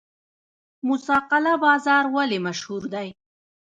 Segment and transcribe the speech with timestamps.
[0.87, 3.07] موسی قلعه بازار ولې مشهور دی؟